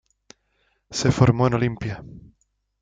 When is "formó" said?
1.11-1.45